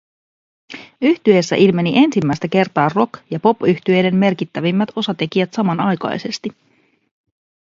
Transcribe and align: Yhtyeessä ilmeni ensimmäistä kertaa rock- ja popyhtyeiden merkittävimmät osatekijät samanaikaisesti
Yhtyeessä 1.01 1.55
ilmeni 1.55 1.97
ensimmäistä 2.03 2.47
kertaa 2.47 2.89
rock- 2.93 3.21
ja 3.31 3.39
popyhtyeiden 3.39 4.15
merkittävimmät 4.15 4.89
osatekijät 4.95 5.53
samanaikaisesti 5.53 6.49